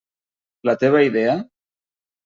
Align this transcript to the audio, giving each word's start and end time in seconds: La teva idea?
La 0.69 0.75
teva 0.85 1.05
idea? 1.11 1.39